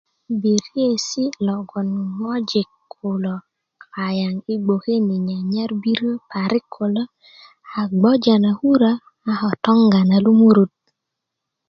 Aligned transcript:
biresi 0.41 1.23
logon 1.47 1.87
ŋojik 2.19 2.69
kulo 2.93 3.33
kayaŋ 3.93 4.33
yi 4.47 4.55
bgoke 4.63 4.95
ni 5.07 5.15
nyarnyar 5.27 5.71
birö 5.83 6.11
parik 6.31 6.65
kulo 6.75 7.03
a 7.79 7.81
gboja 7.97 8.35
na 8.43 8.51
kura 8.59 8.91
a 9.29 9.31
ko 9.39 9.49
toŋga 9.63 9.99
na 10.09 10.17
lumurut 10.23 10.71